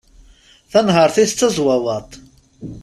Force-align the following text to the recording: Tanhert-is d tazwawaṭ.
Tanhert-is 0.71 1.31
d 1.33 1.37
tazwawaṭ. 1.39 2.09